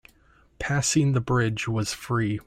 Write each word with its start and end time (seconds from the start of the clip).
Passing 0.57 1.11
the 1.11 1.21
bridge 1.21 1.67
was 1.67 1.93
free. 1.93 2.39